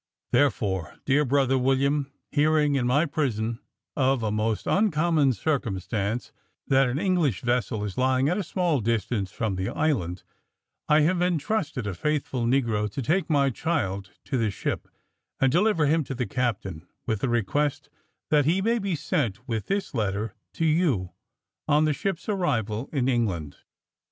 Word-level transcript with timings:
"Therefore, 0.31 0.95
dear 1.05 1.23
brother 1.25 1.59
William, 1.59 2.11
hearing 2.31 2.73
in 2.73 2.87
my 2.87 3.05
prison 3.05 3.59
of 3.95 4.23
a 4.23 4.31
most 4.31 4.65
uncommon 4.65 5.31
circumstance, 5.33 6.31
which 6.31 6.69
is, 6.69 6.69
that 6.69 6.89
an 6.89 6.97
English 6.97 7.41
vessel 7.41 7.83
is 7.83 7.99
lying 7.99 8.27
at 8.27 8.35
a 8.35 8.41
small 8.43 8.79
distance 8.81 9.31
from 9.31 9.57
the 9.57 9.69
island, 9.69 10.23
I 10.89 11.01
have 11.01 11.21
entrusted 11.21 11.85
a 11.85 11.93
faithful 11.93 12.45
negro 12.47 12.89
to 12.93 13.01
take 13.03 13.29
my 13.29 13.51
child 13.51 14.09
to 14.25 14.39
the 14.39 14.49
ship, 14.49 14.87
and 15.39 15.51
deliver 15.51 15.85
him 15.85 16.03
to 16.05 16.15
the 16.15 16.25
captain, 16.25 16.87
with 17.05 17.23
a 17.23 17.29
request 17.29 17.91
that 18.31 18.45
he 18.45 18.59
may 18.59 18.79
be 18.79 18.95
sent 18.95 19.47
(with 19.47 19.67
this 19.67 19.93
letter) 19.93 20.33
to 20.53 20.65
you 20.65 21.11
on 21.67 21.85
the 21.85 21.93
ship's 21.93 22.27
arrival 22.27 22.89
in 22.91 23.07
England. 23.07 23.57